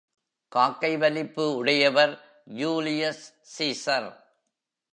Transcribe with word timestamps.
காக்கை 0.47 0.97
வலிப்பு 0.97 1.55
உடையவர் 1.55 2.13
ஜூலியஸ் 2.45 3.25
ஸீஸர். 3.57 4.09